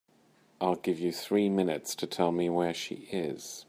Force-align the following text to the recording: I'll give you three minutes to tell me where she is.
I'll 0.59 0.77
give 0.77 0.99
you 0.99 1.11
three 1.11 1.47
minutes 1.47 1.93
to 1.93 2.07
tell 2.07 2.31
me 2.31 2.49
where 2.49 2.73
she 2.73 3.07
is. 3.11 3.59